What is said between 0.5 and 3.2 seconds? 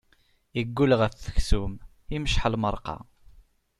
Iggul ɣef uksum, imceḥ lmeṛqa.